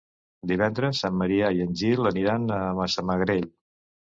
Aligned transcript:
Divendres 0.51 1.01
en 1.09 1.19
Maria 1.19 1.51
i 1.57 1.61
en 1.67 1.77
Gil 1.83 2.11
aniran 2.13 2.49
a 2.57 2.59
Massamagrell. 2.81 3.47